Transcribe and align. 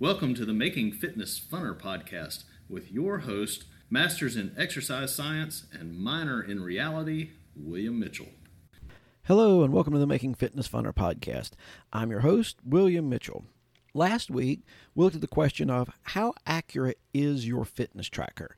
Welcome 0.00 0.36
to 0.36 0.44
the 0.44 0.52
Making 0.52 0.92
Fitness 0.92 1.40
Funner 1.40 1.76
podcast 1.76 2.44
with 2.68 2.92
your 2.92 3.18
host, 3.18 3.64
Masters 3.90 4.36
in 4.36 4.54
Exercise 4.56 5.12
Science 5.12 5.66
and 5.72 5.98
Minor 5.98 6.40
in 6.40 6.62
Reality, 6.62 7.30
William 7.56 7.98
Mitchell. 7.98 8.28
Hello, 9.24 9.64
and 9.64 9.72
welcome 9.72 9.94
to 9.94 9.98
the 9.98 10.06
Making 10.06 10.34
Fitness 10.34 10.68
Funner 10.68 10.94
podcast. 10.94 11.54
I'm 11.92 12.12
your 12.12 12.20
host, 12.20 12.58
William 12.64 13.08
Mitchell. 13.08 13.46
Last 13.92 14.30
week, 14.30 14.60
we 14.94 15.02
looked 15.02 15.16
at 15.16 15.20
the 15.20 15.26
question 15.26 15.68
of 15.68 15.90
how 16.02 16.32
accurate 16.46 17.00
is 17.12 17.48
your 17.48 17.64
fitness 17.64 18.08
tracker? 18.08 18.54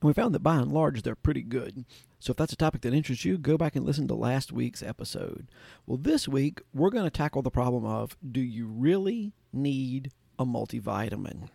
And 0.00 0.06
we 0.06 0.12
found 0.12 0.32
that 0.36 0.44
by 0.44 0.58
and 0.58 0.72
large, 0.72 1.02
they're 1.02 1.16
pretty 1.16 1.42
good. 1.42 1.86
So 2.20 2.30
if 2.30 2.36
that's 2.36 2.52
a 2.52 2.56
topic 2.56 2.82
that 2.82 2.94
interests 2.94 3.24
you, 3.24 3.36
go 3.36 3.58
back 3.58 3.74
and 3.74 3.84
listen 3.84 4.06
to 4.06 4.14
last 4.14 4.52
week's 4.52 4.80
episode. 4.80 5.48
Well, 5.86 5.98
this 5.98 6.28
week, 6.28 6.60
we're 6.72 6.90
going 6.90 7.02
to 7.02 7.10
tackle 7.10 7.42
the 7.42 7.50
problem 7.50 7.84
of 7.84 8.16
do 8.30 8.40
you 8.40 8.68
really 8.68 9.32
need 9.52 10.12
a 10.44 10.46
multivitamin. 10.46 11.48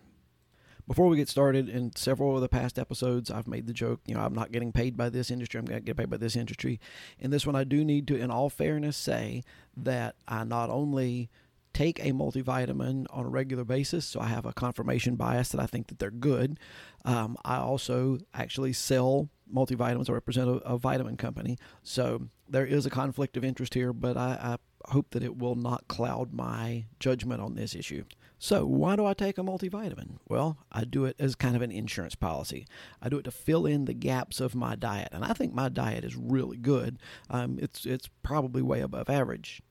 Before 0.88 1.08
we 1.08 1.18
get 1.18 1.30
started, 1.30 1.70
in 1.70 1.96
several 1.96 2.34
of 2.36 2.42
the 2.42 2.50
past 2.50 2.80
episodes, 2.80 3.30
I've 3.30 3.48
made 3.48 3.68
the 3.68 3.74
joke, 3.74 4.02
you 4.08 4.16
know, 4.16 4.22
I'm 4.22 4.34
not 4.34 4.52
getting 4.52 4.72
paid 4.72 4.98
by 4.98 5.10
this 5.10 5.30
industry, 5.30 5.60
I'm 5.60 5.66
going 5.66 5.80
to 5.80 5.86
get 5.86 5.98
paid 5.98 6.10
by 6.10 6.18
this 6.18 6.36
industry. 6.36 6.80
In 7.20 7.30
this 7.30 7.46
one, 7.46 7.56
I 7.56 7.64
do 7.64 7.86
need 7.86 8.08
to, 8.08 8.18
in 8.18 8.32
all 8.32 8.50
fairness, 8.50 8.98
say 8.98 9.44
that 9.78 10.16
I 10.28 10.44
not 10.46 10.72
only 10.72 11.30
take 11.74 12.00
a 12.00 12.12
multivitamin 12.12 13.06
on 13.12 13.26
a 13.26 13.30
regular 13.30 13.64
basis, 13.64 14.04
so 14.04 14.20
I 14.20 14.26
have 14.28 14.48
a 14.48 14.54
confirmation 14.54 15.16
bias 15.16 15.50
that 15.50 15.62
I 15.62 15.68
think 15.68 15.88
that 15.88 16.00
they're 16.00 16.10
good. 16.10 16.60
Um, 17.06 17.38
I 17.46 17.58
also 17.58 18.18
actually 18.34 18.74
sell 18.74 19.30
multivitamins. 19.54 20.10
I 20.10 20.14
represent 20.14 20.50
a, 20.50 20.54
a, 20.54 20.78
vitamin 20.80 21.18
company, 21.18 21.60
so 21.84 22.30
there 22.48 22.66
is 22.66 22.88
a 22.88 22.90
conflict 22.90 23.38
of 23.38 23.46
interest 23.46 23.76
here, 23.76 23.94
but 23.94 24.18
I, 24.18 24.58
I 24.86 24.92
hope 24.92 25.12
that 25.12 25.24
it 25.24 25.38
will 25.38 25.56
not 25.56 25.88
cloud 25.88 26.34
my 26.34 26.86
judgment 27.00 27.42
on 27.42 27.54
this 27.54 27.76
issue. 27.76 28.06
So, 28.42 28.66
why 28.66 28.96
do 28.96 29.06
I 29.06 29.14
take 29.14 29.38
a 29.38 29.42
multivitamin? 29.42 30.18
Well, 30.30 30.60
I 30.72 30.86
do 30.86 31.04
it 31.04 31.18
as 31.20 31.36
kind 31.36 31.58
of 31.58 31.62
an 31.62 31.72
insurance 31.72 32.16
policy. 32.16 32.66
I 33.02 33.10
do 33.10 33.18
it 33.18 33.24
to 33.24 33.32
fill 33.32 33.66
in 33.66 33.84
the 33.84 33.94
gaps 33.94 34.40
of 34.40 34.56
my 34.56 34.76
diet, 34.76 35.10
and 35.12 35.26
I 35.26 35.34
think 35.34 35.54
my 35.54 35.68
diet 35.68 36.06
is 36.06 36.16
really 36.16 36.56
good. 36.56 37.00
Um, 37.30 37.60
it's 37.62 37.86
it's 37.86 38.10
probably 38.24 38.62
way 38.62 38.80
above 38.80 39.10
average. 39.10 39.62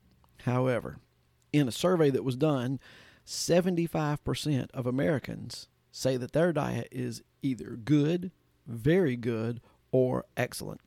However, 0.43 0.99
in 1.51 1.67
a 1.67 1.73
survey 1.73 2.11
that 2.11 2.25
was 2.25 2.37
done, 2.37 2.79
75% 3.27 4.71
of 4.75 4.87
Americans 4.87 5.69
say 5.91 6.19
that 6.19 6.33
their 6.33 6.53
diet 6.53 6.89
is 6.93 7.23
either 7.43 7.71
good, 7.83 8.33
very 8.67 9.17
good, 9.17 9.63
or 9.91 10.27
excellent. 10.37 10.83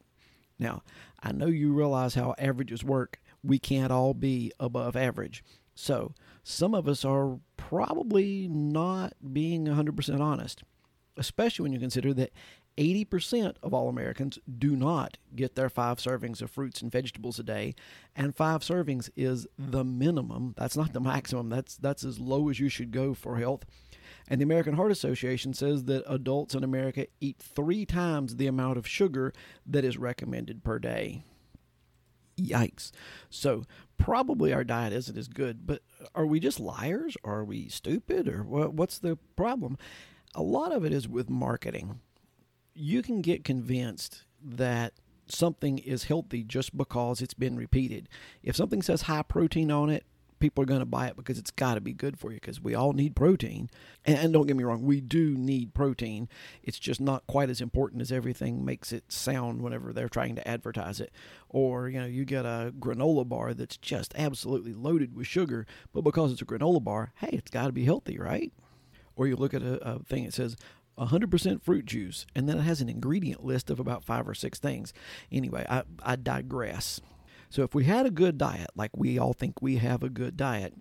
Now, 0.60 0.84
I 1.22 1.32
know 1.32 1.48
you 1.48 1.74
realize 1.74 2.14
how 2.14 2.36
averages 2.38 2.84
work. 2.84 3.20
We 3.44 3.58
can't 3.58 3.92
all 3.92 4.14
be 4.14 4.52
above 4.60 4.96
average. 4.96 5.44
So, 5.82 6.14
some 6.44 6.76
of 6.76 6.88
us 6.88 7.04
are 7.04 7.40
probably 7.58 8.48
not 8.48 9.14
being 9.34 9.66
100% 9.66 10.20
honest, 10.20 10.62
especially 11.18 11.64
when 11.64 11.74
you 11.74 11.80
consider 11.80 12.14
that 12.14 12.32
80% 12.78 13.56
of 13.64 13.74
all 13.74 13.90
Americans 13.90 14.38
do 14.60 14.76
not 14.76 15.18
get 15.36 15.56
their 15.56 15.72
five 15.72 15.98
servings 15.98 16.40
of 16.40 16.52
fruits 16.52 16.84
and 16.84 16.92
vegetables 16.92 17.40
a 17.40 17.44
day, 17.44 17.74
and 18.16 18.36
five 18.36 18.62
servings 18.62 19.10
is 19.16 19.48
the 19.58 19.84
minimum. 19.84 20.54
That's 20.56 20.78
not 20.78 20.94
the 20.94 21.02
maximum. 21.02 21.50
That's 21.50 21.78
that's 21.78 22.04
as 22.04 22.20
low 22.20 22.50
as 22.50 22.60
you 22.60 22.70
should 22.70 22.92
go 22.92 23.16
for 23.16 23.38
health. 23.38 23.66
And 24.28 24.40
the 24.40 24.46
American 24.46 24.76
Heart 24.76 24.92
Association 24.92 25.56
says 25.56 25.86
that 25.86 26.04
adults 26.06 26.54
in 26.54 26.64
America 26.64 27.08
eat 27.20 27.40
three 27.40 27.88
times 27.88 28.36
the 28.36 28.46
amount 28.46 28.78
of 28.78 28.88
sugar 28.88 29.34
that 29.66 29.84
is 29.84 29.98
recommended 29.98 30.64
per 30.64 30.78
day. 30.78 31.24
Yikes. 32.38 32.92
So, 33.30 33.64
probably 34.02 34.54
our 34.54 34.64
diet 34.64 34.94
isn't 34.94 35.18
as 35.18 35.28
good, 35.28 35.66
but 35.66 35.82
are 36.16 36.26
we 36.26 36.40
just 36.40 36.60
liars? 36.60 37.16
Are 37.24 37.44
we 37.44 37.70
stupid? 37.70 38.28
Or 38.28 38.44
what's 38.44 39.00
the 39.00 39.18
problem? 39.36 39.78
A 40.36 40.42
lot 40.42 40.72
of 40.72 40.84
it 40.86 40.92
is 40.92 41.08
with 41.08 41.30
marketing. 41.30 42.00
You 42.74 43.02
can 43.02 43.22
get 43.22 43.44
convinced 43.44 44.24
that 44.44 44.94
something 45.28 45.78
is 45.78 46.06
healthy 46.06 46.44
just 46.44 46.76
because 46.76 47.22
it's 47.22 47.34
been 47.34 47.56
repeated. 47.56 48.10
If 48.44 48.56
something 48.56 48.82
says 48.82 49.04
high 49.04 49.24
protein 49.24 49.72
on 49.72 49.90
it, 49.90 50.06
people 50.42 50.62
are 50.62 50.68
going 50.68 50.82
to 50.82 50.86
buy 50.86 51.08
it 51.08 51.16
because 51.16 51.38
it's 51.38 51.52
got 51.52 51.76
to 51.76 51.82
be 51.82 51.94
good 51.94 52.20
for 52.20 52.32
you 52.32 52.40
because 52.42 52.60
we 52.60 52.76
all 52.76 52.92
need 52.94 53.16
protein. 53.16 53.70
And, 54.04 54.18
and, 54.18 54.34
don't 54.34 54.48
get 54.48 54.58
me 54.58 54.64
wrong, 54.64 54.84
we 54.84 55.00
do 55.00 55.38
need 55.38 55.74
protein. 55.74 56.28
It's 56.64 56.80
just 56.80 57.00
not 57.00 57.26
quite 57.28 57.50
as 57.50 57.62
important 57.62 58.02
as 58.02 58.12
everything 58.12 58.66
makes 58.66 58.92
it 58.92 59.12
sound 59.12 59.62
whenever 59.62 59.94
they're 59.94 60.10
trying 60.10 60.36
to 60.36 60.48
advertise 60.48 61.00
it. 61.00 61.12
Or, 61.48 61.88
you 61.88 62.00
know, 62.00 62.06
you 62.06 62.26
get 62.26 62.46
a 62.46 62.74
granola 62.78 63.28
bar 63.28 63.54
that's 63.54 63.78
just 63.78 64.14
absolutely 64.18 64.74
loaded 64.74 65.16
with 65.16 65.28
sugar, 65.28 65.66
but 65.94 66.02
because 66.02 66.32
it's 66.34 66.42
a 66.42 66.46
granola 66.46 66.84
bar, 66.84 67.14
hey, 67.18 67.30
it's 67.32 67.52
got 67.52 67.68
to 67.68 67.72
be 67.72 67.86
healthy, 67.86 68.18
right? 68.18 68.52
Or 69.16 69.28
you 69.28 69.36
look 69.36 69.54
at 69.54 69.62
a, 69.62 69.76
a 69.88 70.00
thing 70.00 70.26
that 70.26 70.34
says 70.34 70.58
100% 70.98 71.62
fruit 71.62 71.86
juice, 71.86 72.26
and 72.36 72.48
then 72.48 72.58
it 72.58 72.64
has 72.64 72.82
an 72.82 72.90
ingredient 72.90 73.44
list 73.44 73.70
of 73.70 73.80
about 73.80 74.04
five 74.04 74.28
or 74.28 74.34
six 74.34 74.60
things. 74.60 74.94
Anyway, 75.32 75.66
I, 75.70 75.84
I 76.04 76.16
digress. 76.16 77.02
So 77.52 77.64
if 77.64 77.76
we 77.76 77.84
had 77.84 78.06
a 78.06 78.12
good 78.12 78.38
diet, 78.38 78.70
like 78.76 78.96
we 78.96 79.20
all 79.20 79.34
think 79.34 79.62
we 79.62 79.76
have 79.76 80.04
a 80.04 80.10
good 80.10 80.38
diet, 80.38 80.74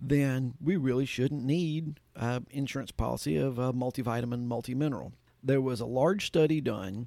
then 0.00 0.54
we 0.60 0.76
really 0.76 1.06
shouldn't 1.06 1.44
need 1.44 2.00
an 2.16 2.46
insurance 2.50 2.90
policy 2.90 3.36
of 3.36 3.56
a 3.56 3.72
multivitamin, 3.72 4.48
multimineral. 4.48 5.12
There 5.44 5.60
was 5.60 5.80
a 5.80 5.86
large 5.86 6.26
study 6.26 6.60
done 6.60 7.06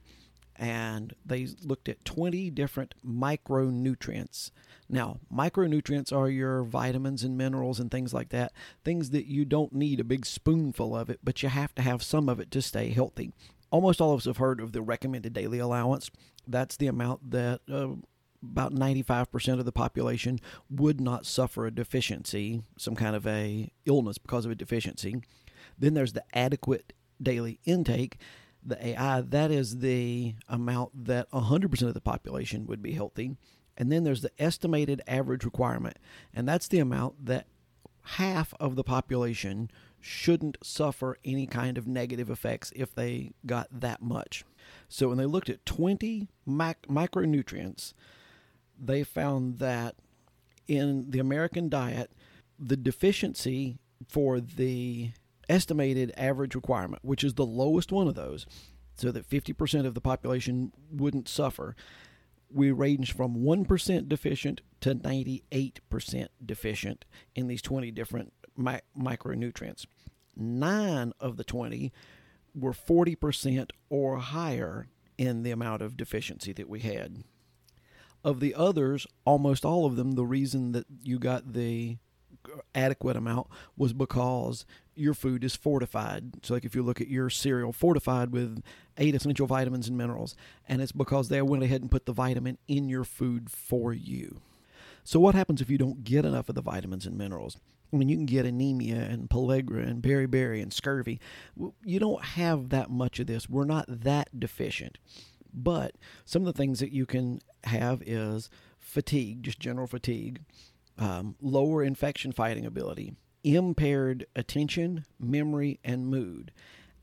and 0.56 1.14
they 1.26 1.48
looked 1.62 1.90
at 1.90 2.06
20 2.06 2.50
different 2.52 2.96
micronutrients. 3.06 4.52
Now, 4.88 5.20
micronutrients 5.34 6.16
are 6.16 6.30
your 6.30 6.64
vitamins 6.64 7.24
and 7.24 7.38
minerals 7.38 7.82
and 7.82 7.92
things 7.92 8.14
like 8.14 8.30
that, 8.30 8.54
things 8.86 9.10
that 9.10 9.26
you 9.26 9.44
don't 9.44 9.74
need 9.74 10.00
a 10.00 10.06
big 10.06 10.26
spoonful 10.26 10.96
of 10.96 11.10
it, 11.10 11.20
but 11.22 11.44
you 11.44 11.50
have 11.50 11.76
to 11.76 11.82
have 11.82 12.02
some 12.02 12.30
of 12.30 12.40
it 12.40 12.50
to 12.52 12.62
stay 12.62 12.90
healthy. 12.90 13.34
Almost 13.72 14.00
all 14.00 14.14
of 14.14 14.20
us 14.20 14.26
have 14.26 14.38
heard 14.38 14.62
of 14.62 14.72
the 14.72 14.82
recommended 14.82 15.34
daily 15.34 15.60
allowance. 15.60 16.10
That's 16.48 16.78
the 16.78 16.88
amount 16.88 17.32
that 17.32 17.62
uh, 17.72 17.90
about 18.44 18.74
95% 18.74 19.60
of 19.60 19.66
the 19.66 19.72
population 19.72 20.40
would 20.70 21.02
not 21.02 21.26
suffer 21.26 21.66
a 21.66 21.72
deficiency, 21.72 22.62
some 22.78 22.96
kind 22.96 23.16
of 23.16 23.28
a 23.28 23.72
illness 23.86 24.18
because 24.18 24.46
of 24.46 24.52
a 24.52 24.56
deficiency. 24.56 25.22
Then 25.78 25.94
there's 25.94 26.14
the 26.14 26.24
adequate 26.34 26.94
daily 27.22 27.60
intake, 27.66 28.18
the 28.64 28.88
AI, 28.88 29.22
that 29.22 29.52
is 29.52 29.80
the 29.80 30.36
amount 30.48 31.06
that 31.06 31.30
100% 31.32 31.82
of 31.84 31.94
the 31.94 32.02
population 32.02 32.66
would 32.68 32.82
be 32.82 32.94
healthy. 32.94 33.36
And 33.78 33.92
then 33.92 34.04
there's 34.04 34.22
the 34.22 34.32
estimated 34.38 35.02
average 35.08 35.46
requirement, 35.46 35.98
and 36.34 36.48
that's 36.48 36.68
the 36.68 36.80
amount 36.80 37.26
that 37.26 37.48
half 38.04 38.54
of 38.60 38.76
the 38.76 38.84
population 38.84 39.72
shouldn't 40.02 40.58
suffer 40.64 41.18
any 41.24 41.46
kind 41.46 41.78
of 41.78 41.88
negative 41.88 42.30
effects 42.30 42.74
if 42.76 42.94
they 42.94 43.32
got 43.46 43.68
that 43.72 44.02
much. 44.02 44.44
So 44.88 45.10
when 45.10 45.18
they 45.18 45.26
looked 45.26 45.50
at 45.50 45.66
20 45.66 46.28
mac- 46.46 46.88
micronutrients, 46.88 47.94
they 48.80 49.04
found 49.04 49.60
that 49.60 49.96
in 50.68 51.12
the 51.12 51.20
American 51.20 51.70
diet, 51.70 52.12
the 52.58 52.78
deficiency 52.78 53.80
for 54.08 54.40
the 54.40 55.12
estimated 55.50 56.14
average 56.16 56.56
requirement, 56.56 57.04
which 57.04 57.24
is 57.24 57.34
the 57.34 57.46
lowest 57.46 57.92
one 57.92 58.08
of 58.08 58.16
those, 58.16 58.46
so 58.96 59.12
that 59.12 59.30
50% 59.30 59.86
of 59.86 59.94
the 59.94 60.02
population 60.02 60.72
wouldn't 60.92 61.28
suffer, 61.28 61.76
we 62.52 62.72
range 62.72 63.14
from 63.14 63.36
1% 63.38 64.10
deficient 64.10 64.62
to 64.82 64.96
98% 64.96 66.28
deficient 66.46 67.06
in 67.36 67.48
these 67.48 67.62
20 67.62 67.92
different 67.92 68.34
mi- 68.58 68.80
micronutrients. 68.98 69.86
Nine 70.36 71.14
of 71.20 71.38
the 71.38 71.44
20 71.44 71.92
were 72.56 72.74
40% 72.74 73.70
or 73.90 74.18
higher 74.18 74.88
in 75.18 75.44
the 75.44 75.52
amount 75.52 75.82
of 75.82 75.98
deficiency 75.98 76.54
that 76.54 76.70
we 76.70 76.80
had. 76.80 77.24
Of 78.24 78.40
the 78.40 78.54
others, 78.54 79.08
almost 79.26 79.64
all 79.64 79.86
of 79.86 79.96
them, 79.96 80.14
the 80.14 80.26
reason 80.26 80.74
that 80.74 80.86
you 81.04 81.20
got 81.20 81.54
the 81.54 81.98
adequate 82.76 83.16
amount 83.16 83.48
was 83.78 83.94
because 83.94 84.66
your 84.96 85.14
food 85.14 85.44
is 85.44 85.56
fortified. 85.56 86.46
So, 86.46 86.54
like 86.54 86.66
if 86.66 86.76
you 86.76 86.84
look 86.84 87.00
at 87.00 87.08
your 87.08 87.30
cereal, 87.30 87.72
fortified 87.72 88.32
with 88.32 88.62
eight 88.98 89.16
essential 89.16 89.48
vitamins 89.48 89.88
and 89.88 89.98
minerals, 89.98 90.36
and 90.68 90.82
it's 90.82 90.92
because 90.92 91.30
they 91.30 91.42
went 91.42 91.64
ahead 91.64 91.82
and 91.82 91.92
put 91.92 92.06
the 92.06 92.14
vitamin 92.14 92.58
in 92.68 92.90
your 92.90 93.06
food 93.06 93.50
for 93.50 93.94
you. 93.94 94.42
So, 95.04 95.20
what 95.20 95.36
happens 95.36 95.62
if 95.62 95.70
you 95.70 95.78
don't 95.78 96.04
get 96.04 96.26
enough 96.26 96.50
of 96.50 96.56
the 96.56 96.62
vitamins 96.62 97.06
and 97.06 97.18
minerals? 97.18 97.58
I 97.92 97.98
mean, 97.98 98.10
you 98.10 98.18
can 98.18 98.26
get 98.26 98.46
anemia 98.46 98.98
and 98.98 99.30
pellagra 99.30 99.88
and 99.88 100.04
beriberi 100.04 100.62
and 100.62 100.72
scurvy. 100.72 101.20
You 101.84 102.00
don't 102.00 102.24
have 102.24 102.70
that 102.70 102.92
much 102.92 103.20
of 103.20 103.28
this. 103.28 103.50
We're 103.50 103.66
not 103.66 103.86
that 103.88 104.40
deficient. 104.40 105.00
But 105.54 105.96
some 106.26 106.42
of 106.42 106.46
the 106.46 106.58
things 106.58 106.80
that 106.80 106.92
you 106.92 107.06
can 107.06 107.40
have 107.66 108.02
is 108.06 108.50
fatigue, 108.80 109.44
just 109.44 109.60
general 109.60 109.88
fatigue, 109.88 110.42
um, 110.98 111.36
lower 111.42 111.84
infection 111.84 112.32
fighting 112.32 112.66
ability, 112.66 113.14
impaired 113.44 114.26
attention, 114.36 115.06
memory, 115.20 115.80
and 115.84 116.08
mood. 116.08 116.52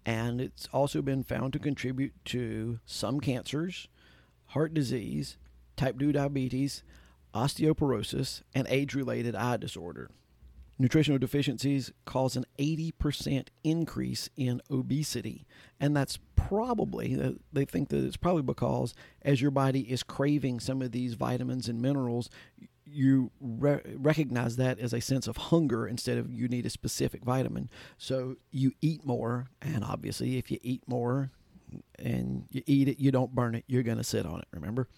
And 0.04 0.40
it's 0.40 0.68
also 0.72 1.02
been 1.02 1.24
found 1.24 1.52
to 1.54 1.58
contribute 1.58 2.12
to 2.26 2.78
some 2.86 3.20
cancers, 3.20 3.88
heart 4.46 4.72
disease, 4.72 5.36
type 5.76 5.98
2 5.98 6.12
diabetes, 6.12 6.82
osteoporosis, 7.34 8.42
and 8.54 8.66
age 8.68 8.94
related 8.94 9.34
eye 9.34 9.56
disorder. 9.56 10.10
Nutritional 10.78 11.18
deficiencies 11.18 11.92
cause 12.04 12.36
an 12.36 12.44
80% 12.58 13.48
increase 13.64 14.28
in 14.36 14.60
obesity. 14.70 15.46
And 15.80 15.96
that's 15.96 16.18
probably, 16.34 17.20
uh, 17.20 17.32
they 17.52 17.64
think 17.64 17.88
that 17.88 18.04
it's 18.04 18.16
probably 18.16 18.42
because 18.42 18.94
as 19.22 19.40
your 19.40 19.50
body 19.50 19.80
is 19.80 20.02
craving 20.02 20.60
some 20.60 20.82
of 20.82 20.92
these 20.92 21.14
vitamins 21.14 21.68
and 21.68 21.80
minerals, 21.80 22.30
you 22.84 23.30
re- 23.40 23.80
recognize 23.96 24.56
that 24.56 24.78
as 24.78 24.92
a 24.92 25.00
sense 25.00 25.26
of 25.26 25.36
hunger 25.36 25.86
instead 25.86 26.18
of 26.18 26.32
you 26.32 26.48
need 26.48 26.66
a 26.66 26.70
specific 26.70 27.24
vitamin. 27.24 27.68
So 27.98 28.36
you 28.50 28.72
eat 28.80 29.04
more. 29.04 29.48
And 29.60 29.82
obviously, 29.82 30.38
if 30.38 30.50
you 30.50 30.58
eat 30.62 30.82
more 30.86 31.30
and 31.98 32.44
you 32.50 32.62
eat 32.66 32.88
it, 32.88 33.00
you 33.00 33.10
don't 33.10 33.34
burn 33.34 33.54
it, 33.56 33.64
you're 33.66 33.82
going 33.82 33.98
to 33.98 34.04
sit 34.04 34.24
on 34.24 34.38
it, 34.38 34.46
remember? 34.52 34.88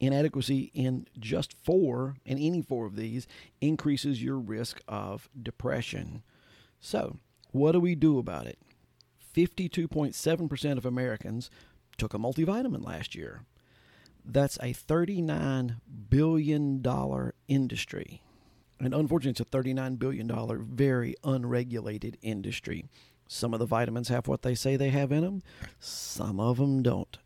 Inadequacy 0.00 0.70
in 0.74 1.06
just 1.18 1.52
four, 1.52 2.16
in 2.24 2.38
any 2.38 2.62
four 2.62 2.86
of 2.86 2.96
these, 2.96 3.26
increases 3.60 4.22
your 4.22 4.38
risk 4.38 4.80
of 4.88 5.28
depression. 5.40 6.22
So, 6.80 7.18
what 7.52 7.72
do 7.72 7.80
we 7.80 7.94
do 7.94 8.18
about 8.18 8.46
it? 8.46 8.58
52.7% 9.34 10.78
of 10.78 10.86
Americans 10.86 11.50
took 11.98 12.14
a 12.14 12.18
multivitamin 12.18 12.84
last 12.84 13.14
year. 13.14 13.42
That's 14.24 14.56
a 14.56 14.74
$39 14.74 15.76
billion 16.08 17.32
industry. 17.48 18.22
And 18.78 18.94
unfortunately, 18.94 19.30
it's 19.30 19.40
a 19.40 19.58
$39 19.58 19.98
billion, 19.98 20.66
very 20.74 21.14
unregulated 21.22 22.16
industry. 22.22 22.86
Some 23.28 23.52
of 23.52 23.60
the 23.60 23.66
vitamins 23.66 24.08
have 24.08 24.26
what 24.26 24.42
they 24.42 24.54
say 24.54 24.76
they 24.76 24.88
have 24.88 25.12
in 25.12 25.22
them, 25.22 25.42
some 25.78 26.40
of 26.40 26.56
them 26.56 26.82
don't. 26.82 27.18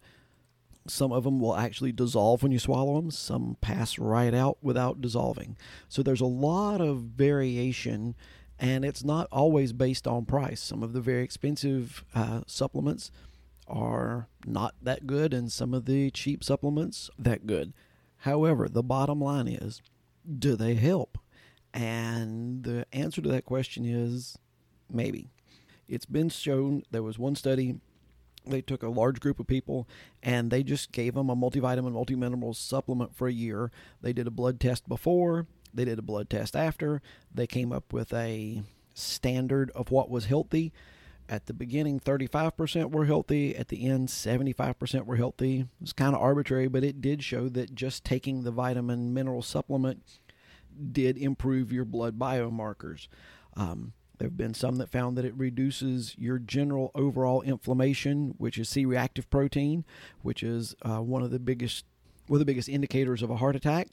Some 0.86 1.12
of 1.12 1.24
them 1.24 1.40
will 1.40 1.56
actually 1.56 1.92
dissolve 1.92 2.42
when 2.42 2.52
you 2.52 2.58
swallow 2.58 3.00
them, 3.00 3.10
some 3.10 3.56
pass 3.60 3.98
right 3.98 4.34
out 4.34 4.58
without 4.60 5.00
dissolving. 5.00 5.56
So 5.88 6.02
there's 6.02 6.20
a 6.20 6.26
lot 6.26 6.80
of 6.82 6.98
variation, 6.98 8.14
and 8.58 8.84
it's 8.84 9.02
not 9.02 9.26
always 9.32 9.72
based 9.72 10.06
on 10.06 10.26
price. 10.26 10.60
Some 10.60 10.82
of 10.82 10.92
the 10.92 11.00
very 11.00 11.22
expensive 11.22 12.04
uh, 12.14 12.42
supplements 12.46 13.10
are 13.66 14.28
not 14.44 14.74
that 14.82 15.06
good, 15.06 15.32
and 15.32 15.50
some 15.50 15.72
of 15.72 15.86
the 15.86 16.10
cheap 16.10 16.44
supplements 16.44 17.08
that 17.18 17.46
good. 17.46 17.72
However, 18.18 18.68
the 18.68 18.82
bottom 18.82 19.20
line 19.20 19.48
is, 19.48 19.80
do 20.38 20.54
they 20.54 20.74
help? 20.74 21.18
And 21.72 22.62
the 22.62 22.86
answer 22.92 23.22
to 23.22 23.28
that 23.30 23.44
question 23.46 23.84
is 23.84 24.38
maybe. 24.90 25.30
It's 25.88 26.06
been 26.06 26.28
shown 26.28 26.82
there 26.90 27.02
was 27.02 27.18
one 27.18 27.36
study 27.36 27.80
they 28.46 28.60
took 28.60 28.82
a 28.82 28.88
large 28.88 29.20
group 29.20 29.40
of 29.40 29.46
people 29.46 29.88
and 30.22 30.50
they 30.50 30.62
just 30.62 30.92
gave 30.92 31.14
them 31.14 31.30
a 31.30 31.36
multivitamin, 31.36 31.92
multimineral 31.92 32.54
supplement 32.54 33.16
for 33.16 33.28
a 33.28 33.32
year. 33.32 33.70
They 34.02 34.12
did 34.12 34.26
a 34.26 34.30
blood 34.30 34.60
test 34.60 34.88
before, 34.88 35.46
they 35.72 35.84
did 35.84 35.98
a 35.98 36.02
blood 36.02 36.30
test 36.30 36.54
after. 36.54 37.02
They 37.34 37.46
came 37.46 37.72
up 37.72 37.92
with 37.92 38.12
a 38.12 38.62
standard 38.94 39.70
of 39.74 39.90
what 39.90 40.08
was 40.08 40.26
healthy. 40.26 40.72
At 41.28 41.46
the 41.46 41.54
beginning, 41.54 42.00
35% 42.00 42.90
were 42.90 43.06
healthy. 43.06 43.56
At 43.56 43.68
the 43.68 43.86
end, 43.86 44.08
75% 44.08 45.06
were 45.06 45.16
healthy. 45.16 45.66
It's 45.80 45.94
kind 45.94 46.14
of 46.14 46.20
arbitrary, 46.20 46.68
but 46.68 46.84
it 46.84 47.00
did 47.00 47.24
show 47.24 47.48
that 47.48 47.74
just 47.74 48.04
taking 48.04 48.42
the 48.42 48.50
vitamin 48.50 49.14
mineral 49.14 49.42
supplement 49.42 50.02
did 50.92 51.16
improve 51.16 51.72
your 51.72 51.84
blood 51.84 52.18
biomarkers. 52.18 53.08
Um, 53.56 53.94
there 54.18 54.28
have 54.28 54.36
been 54.36 54.54
some 54.54 54.76
that 54.76 54.90
found 54.90 55.16
that 55.16 55.24
it 55.24 55.34
reduces 55.36 56.14
your 56.16 56.38
general 56.38 56.90
overall 56.94 57.42
inflammation, 57.42 58.34
which 58.38 58.58
is 58.58 58.68
C 58.68 58.84
reactive 58.84 59.28
protein, 59.28 59.84
which 60.22 60.42
is 60.42 60.74
uh, 60.82 61.00
one 61.00 61.22
of 61.22 61.30
the 61.30 61.40
biggest 61.40 61.84
one 62.26 62.36
of 62.36 62.40
the 62.40 62.50
biggest 62.50 62.68
indicators 62.68 63.22
of 63.22 63.30
a 63.30 63.36
heart 63.36 63.56
attack. 63.56 63.88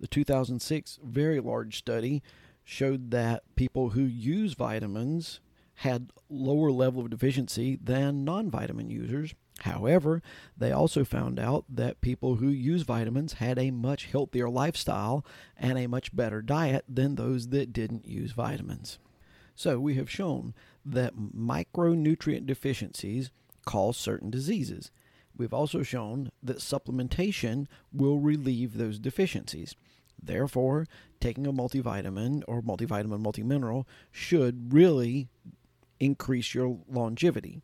The 0.00 0.06
2006 0.06 0.98
very 1.02 1.40
large 1.40 1.78
study 1.78 2.22
showed 2.64 3.10
that 3.10 3.42
people 3.56 3.90
who 3.90 4.02
use 4.02 4.54
vitamins 4.54 5.40
had 5.76 6.10
lower 6.28 6.70
level 6.70 7.00
of 7.00 7.10
deficiency 7.10 7.78
than 7.82 8.24
non-vitamin 8.24 8.90
users. 8.90 9.34
However, 9.60 10.22
they 10.56 10.72
also 10.72 11.04
found 11.04 11.38
out 11.38 11.64
that 11.68 12.00
people 12.00 12.36
who 12.36 12.48
use 12.48 12.82
vitamins 12.82 13.34
had 13.34 13.58
a 13.58 13.70
much 13.70 14.06
healthier 14.06 14.48
lifestyle 14.48 15.24
and 15.56 15.78
a 15.78 15.86
much 15.86 16.14
better 16.14 16.42
diet 16.42 16.84
than 16.88 17.14
those 17.14 17.48
that 17.48 17.72
didn't 17.72 18.06
use 18.06 18.32
vitamins. 18.32 18.98
So 19.60 19.78
we 19.78 19.96
have 19.96 20.08
shown 20.08 20.54
that 20.86 21.18
micronutrient 21.18 22.46
deficiencies 22.46 23.30
cause 23.66 23.98
certain 23.98 24.30
diseases. 24.30 24.90
We've 25.36 25.52
also 25.52 25.82
shown 25.82 26.30
that 26.42 26.60
supplementation 26.60 27.66
will 27.92 28.20
relieve 28.20 28.78
those 28.78 28.98
deficiencies. 28.98 29.74
Therefore, 30.18 30.86
taking 31.20 31.46
a 31.46 31.52
multivitamin 31.52 32.42
or 32.48 32.62
multivitamin 32.62 33.22
multimineral 33.22 33.84
should 34.10 34.72
really 34.72 35.28
increase 35.98 36.54
your 36.54 36.78
longevity 36.88 37.60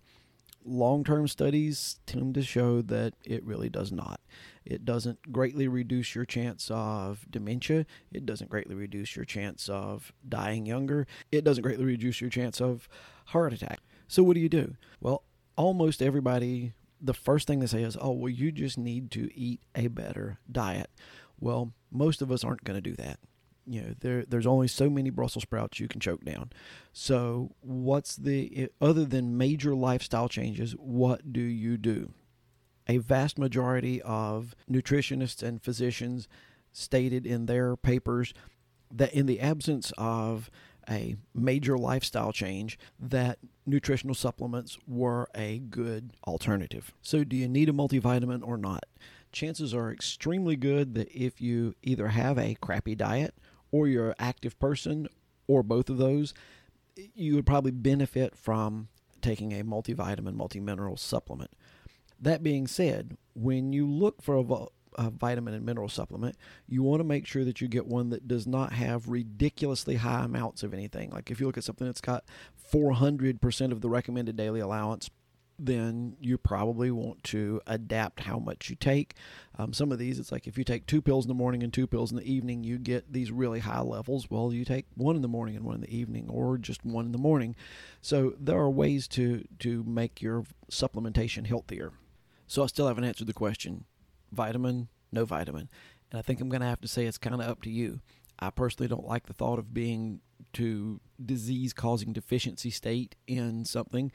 long 0.67 1.05
term 1.05 1.29
studies 1.29 2.01
tend 2.07 2.35
to 2.35 2.43
show 2.43 2.83
that 2.83 3.15
it 3.25 3.45
really 3.45 3.69
does 3.69 3.93
not. 3.93 4.21
It 4.65 4.85
doesn't 4.85 5.33
greatly 5.33 5.69
reduce 5.69 6.15
your 6.15 6.25
chance 6.25 6.71
of 6.71 7.25
dementia. 7.31 7.87
It 8.13 8.27
doesn't 8.27 8.51
greatly 8.51 8.75
reduce 8.75 9.15
your 9.15 9.25
chance 9.25 9.69
of 9.69 10.13
dying 10.29 10.67
younger. 10.67 11.07
It 11.31 11.45
doesn't 11.45 11.63
greatly 11.63 11.85
reduce 11.85 12.21
your 12.21 12.31
chance 12.31 12.61
of 12.61 12.89
heart 13.27 13.53
attack. 13.53 13.81
So, 14.09 14.23
what 14.23 14.35
do 14.35 14.41
you 14.41 14.49
do? 14.49 14.77
Well, 15.01 15.23
almost 15.57 16.03
everybody, 16.03 16.75
the 17.01 17.15
first 17.15 17.47
thing 17.47 17.61
they 17.61 17.67
say 17.67 17.83
is, 17.83 17.97
oh, 18.01 18.13
well, 18.13 18.31
you 18.31 18.53
just 18.53 18.79
need 18.79 19.11
to 19.13 19.31
eat 19.39 19.61
a 19.75 19.89
better 19.89 20.39
diet. 20.51 20.91
Well, 21.39 21.73
most 21.91 22.23
of 22.23 22.33
us 22.33 22.45
aren't 22.45 22.65
going 22.65 22.81
to 22.81 22.91
do 22.91 22.97
that 22.97 23.19
you 23.67 23.83
know 23.83 23.95
there 24.01 24.25
there's 24.25 24.47
only 24.47 24.69
so 24.69 24.89
many 24.89 25.11
Brussels 25.11 25.43
sprouts 25.43 25.81
you 25.81 25.89
can 25.89 26.01
choke 26.01 26.25
down. 26.25 26.51
So 26.93 27.53
what's 27.61 28.17
the 28.17 28.69
other 28.81 29.05
than 29.05 29.37
major 29.37 29.75
lifestyle 29.75 30.29
changes, 30.29 30.73
what 30.73 31.33
do 31.33 31.41
you 31.41 31.77
do? 31.77 32.13
A 32.89 32.99
vast 32.99 33.39
majority 33.39 34.01
of 34.03 34.55
nutritionists 34.71 35.43
and 35.43 35.63
physicians 35.63 36.29
stated 36.73 37.27
in 37.27 37.47
their 37.47 37.77
papers 37.77 38.33
that 38.93 39.13
in 39.13 39.27
the 39.27 39.41
absence 39.41 39.93
of 39.99 40.51
a 40.89 41.17
major 41.35 41.77
lifestyle 41.77 42.33
change 42.33 42.79
that 43.01 43.39
nutritional 43.67 44.15
supplements 44.15 44.79
were 44.87 45.29
a 45.35 45.59
good 45.59 46.13
alternative. 46.27 46.93
So 47.03 47.25
do 47.25 47.35
you 47.35 47.49
need 47.49 47.69
a 47.69 47.73
multivitamin 47.73 48.47
or 48.47 48.57
not? 48.57 48.85
Chances 49.33 49.75
are 49.75 49.91
extremely 49.91 50.55
good 50.55 50.95
that 50.95 51.11
if 51.11 51.41
you 51.41 51.75
either 51.83 52.09
have 52.09 52.39
a 52.39 52.55
crappy 52.61 52.95
diet 52.95 53.35
or 53.77 53.87
you're 53.87 54.09
an 54.09 54.15
active 54.19 54.59
person 54.59 55.07
or 55.47 55.63
both 55.63 55.91
of 55.91 55.99
those, 55.99 56.33
you 57.15 57.35
would 57.35 57.47
probably 57.47 57.71
benefit 57.71 58.37
from 58.37 58.89
taking 59.21 59.53
a 59.53 59.65
multivitamin, 59.65 60.35
multimineral 60.35 60.99
supplement. 60.99 61.51
That 62.19 62.43
being 62.43 62.67
said, 62.67 63.19
when 63.35 63.73
you 63.73 63.87
look 63.87 64.23
for 64.23 64.37
a, 64.37 65.03
a, 65.03 65.11
vitamin 65.11 65.53
and 65.53 65.67
mineral 65.67 65.91
supplement, 65.91 66.37
you 66.67 66.83
want 66.83 67.01
to 67.01 67.05
make 67.05 67.27
sure 67.27 67.45
that 67.45 67.61
you 67.61 67.69
get 67.69 67.87
one 67.87 68.09
that 68.11 68.27
does 68.27 68.47
not 68.47 68.73
have 68.73 69.09
ridiculously 69.09 69.97
high 69.97 70.25
amounts 70.25 70.63
of 70.63 70.73
anything. 70.73 71.11
Like 71.11 71.31
if 71.31 71.39
you 71.39 71.47
look 71.47 71.59
at 71.59 71.65
something 71.65 71.87
that's 71.87 72.01
got 72.01 72.25
400% 72.73 73.73
of 73.73 73.83
the 73.83 73.91
recommended 73.91 74.37
daily 74.37 74.61
allowance, 74.61 75.11
then 75.59 76.17
you 76.21 76.37
probably 76.37 76.91
want 76.91 77.25
to 77.25 77.61
adapt 77.67 78.21
how 78.21 78.39
much 78.39 78.69
you 78.69 78.77
take. 78.77 79.15
Um, 79.59 79.73
some 79.73 79.91
of 79.91 79.99
these, 79.99 80.19
it's 80.19 80.31
like 80.31 80.47
if 80.47 80.59
you 80.59 80.65
take 80.65 80.87
two 80.87 81.01
pills 81.01 81.25
in 81.25 81.29
the 81.29 81.35
morning 81.35 81.63
and 81.63 81.73
two 81.73 81.87
pills 81.87 82.11
in 82.11 82.17
the 82.17 82.31
evening, 82.31 82.63
you 82.63 82.79
get 82.79 83.13
these 83.13 83.31
really 83.31 83.61
high 83.61 83.81
levels. 83.81 84.31
Well, 84.31 84.53
you 84.53 84.65
take 84.65 84.87
one 84.95 85.17
in 85.17 85.23
the 85.23 85.29
morning 85.29 85.57
and 85.57 85.65
one 85.65 85.77
in 85.77 85.81
the 85.81 85.97
evening, 85.97 86.29
or 86.29 86.59
just 86.59 86.85
one 86.85 87.07
in 87.07 87.13
the 87.13 87.19
morning. 87.19 87.57
So 88.03 88.35
there 88.39 88.59
are 88.59 88.71
ways 88.71 89.09
to 89.09 89.45
to 89.61 89.83
make 89.85 90.21
your 90.21 90.45
supplementation 90.71 91.47
healthier. 91.47 91.93
So 92.47 92.63
I 92.63 92.67
still 92.67 92.89
haven't 92.89 93.05
answered 93.05 93.27
the 93.27 93.33
question: 93.33 93.85
vitamin, 94.33 94.89
no 95.11 95.25
vitamin, 95.25 95.69
and 96.11 96.19
I 96.19 96.23
think 96.23 96.41
I'm 96.41 96.49
going 96.49 96.61
to 96.61 96.67
have 96.67 96.81
to 96.83 96.89
say 96.89 97.07
it's 97.07 97.19
kind 97.19 97.35
of 97.35 97.41
up 97.41 97.63
to 97.63 97.71
you. 97.71 98.01
I 98.39 98.51
personally 98.51 98.89
don't 98.89 99.07
like 99.07 99.27
the 99.27 99.33
thought 99.33 99.59
of 99.59 99.73
being 99.73 100.21
to 100.53 101.01
disease 101.25 101.73
causing 101.73 102.13
deficiency 102.13 102.71
state 102.71 103.17
in 103.27 103.65
something. 103.65 104.13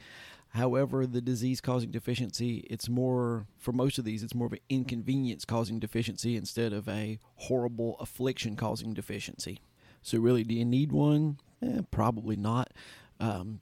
However, 0.54 1.08
the 1.08 1.22
disease 1.22 1.62
causing 1.62 1.92
deficiency, 1.92 2.66
it's 2.70 2.90
more, 2.90 3.48
for 3.58 3.72
most 3.72 3.98
of 3.98 4.04
these, 4.04 4.22
it's 4.22 4.36
more 4.36 4.48
of 4.48 4.54
an 4.54 4.60
inconvenience 4.68 5.46
causing 5.46 5.80
deficiency 5.80 6.36
instead 6.36 6.74
of 6.74 6.90
a 6.90 7.20
horrible 7.36 7.96
affliction 8.00 8.58
causing 8.58 8.94
deficiency. 8.94 9.60
So, 10.02 10.20
really, 10.20 10.44
do 10.44 10.54
you 10.54 10.66
need 10.66 10.92
one? 10.92 11.40
Eh, 11.62 11.82
probably 11.90 12.36
not. 12.36 12.74
Um, 13.20 13.62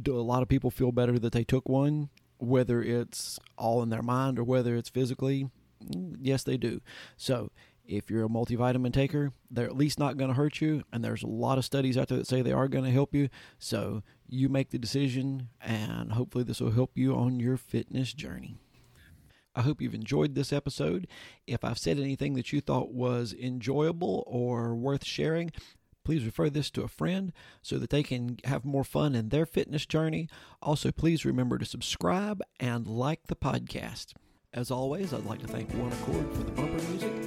do 0.00 0.18
a 0.18 0.22
lot 0.22 0.42
of 0.42 0.48
people 0.48 0.70
feel 0.70 0.92
better 0.92 1.18
that 1.18 1.32
they 1.32 1.44
took 1.44 1.68
one, 1.68 2.08
whether 2.38 2.80
it's 2.80 3.38
all 3.58 3.82
in 3.82 3.90
their 3.90 4.02
mind 4.02 4.38
or 4.38 4.44
whether 4.44 4.76
it's 4.76 4.88
physically? 4.88 5.50
Mm, 5.84 6.16
yes, 6.22 6.42
they 6.42 6.56
do. 6.56 6.80
So, 7.18 7.50
if 7.88 8.10
you're 8.10 8.26
a 8.26 8.28
multivitamin 8.28 8.92
taker, 8.92 9.32
they're 9.50 9.64
at 9.64 9.76
least 9.76 9.98
not 9.98 10.18
going 10.18 10.28
to 10.28 10.36
hurt 10.36 10.60
you. 10.60 10.84
And 10.92 11.02
there's 11.02 11.22
a 11.22 11.28
lot 11.28 11.58
of 11.58 11.64
studies 11.64 11.96
out 11.96 12.08
there 12.08 12.18
that 12.18 12.26
say 12.26 12.42
they 12.42 12.52
are 12.52 12.68
going 12.68 12.84
to 12.84 12.90
help 12.90 13.14
you. 13.14 13.30
So 13.58 14.02
you 14.28 14.48
make 14.48 14.70
the 14.70 14.78
decision, 14.78 15.48
and 15.60 16.12
hopefully, 16.12 16.44
this 16.44 16.60
will 16.60 16.70
help 16.70 16.92
you 16.94 17.16
on 17.16 17.40
your 17.40 17.56
fitness 17.56 18.12
journey. 18.12 18.56
I 19.56 19.62
hope 19.62 19.80
you've 19.80 19.94
enjoyed 19.94 20.34
this 20.34 20.52
episode. 20.52 21.08
If 21.46 21.64
I've 21.64 21.78
said 21.78 21.98
anything 21.98 22.34
that 22.34 22.52
you 22.52 22.60
thought 22.60 22.92
was 22.92 23.32
enjoyable 23.32 24.22
or 24.26 24.76
worth 24.76 25.04
sharing, 25.04 25.50
please 26.04 26.24
refer 26.24 26.48
this 26.48 26.70
to 26.72 26.82
a 26.82 26.88
friend 26.88 27.32
so 27.62 27.78
that 27.78 27.90
they 27.90 28.02
can 28.02 28.38
have 28.44 28.64
more 28.64 28.84
fun 28.84 29.14
in 29.14 29.30
their 29.30 29.46
fitness 29.46 29.86
journey. 29.86 30.28
Also, 30.62 30.92
please 30.92 31.24
remember 31.24 31.58
to 31.58 31.64
subscribe 31.64 32.42
and 32.60 32.86
like 32.86 33.26
the 33.26 33.36
podcast. 33.36 34.12
As 34.52 34.70
always, 34.70 35.12
I'd 35.12 35.24
like 35.24 35.40
to 35.40 35.48
thank 35.48 35.72
One 35.74 35.92
Accord 35.92 36.32
for 36.32 36.44
the 36.44 36.52
bumper 36.52 36.82
music 36.90 37.17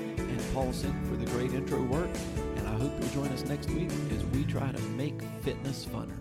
Paul 0.54 0.74
Sink 0.74 0.96
for 1.08 1.16
the 1.16 1.26
great 1.32 1.54
intro 1.54 1.82
work. 1.84 2.10
And 2.58 2.68
I 2.68 2.74
hope 2.74 2.92
you'll 3.00 3.24
join 3.24 3.32
us 3.32 3.44
next 3.46 3.70
week 3.72 3.90
as 4.12 4.26
we 4.26 4.44
try 4.44 4.72
to 4.72 4.82
make 4.82 5.22
fitness 5.42 5.86
funner. 5.86 6.18